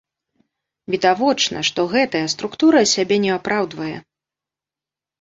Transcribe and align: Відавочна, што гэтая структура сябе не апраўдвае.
Відавочна, 0.93 1.57
што 1.69 1.87
гэтая 1.93 2.23
структура 2.37 2.79
сябе 2.95 3.23
не 3.29 3.33
апраўдвае. 3.39 3.95